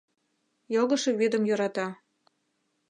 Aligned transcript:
Йогышо 0.75 1.11
вӱдым 1.19 1.43
йӧрата. 1.49 1.87